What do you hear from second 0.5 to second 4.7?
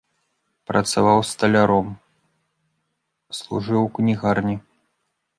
Працаваў сталяром, служыў у кнігарні.